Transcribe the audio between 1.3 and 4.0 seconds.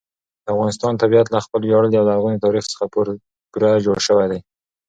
له خپل ویاړلي او لرغوني تاریخ څخه پوره جوړ